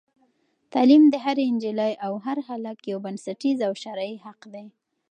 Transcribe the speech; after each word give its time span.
تعلیم 0.73 1.03
د 1.09 1.15
هرې 1.23 1.45
نجلۍ 1.55 1.93
او 2.05 2.13
هر 2.25 2.37
هلک 2.47 2.77
یو 2.91 2.99
بنسټیز 3.05 3.57
او 3.67 3.73
شرعي 3.83 4.15
حق 4.25 4.41
دی. 4.53 4.65